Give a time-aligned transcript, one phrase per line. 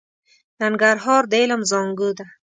[0.61, 2.25] ننګرهار د علم زانګو ده.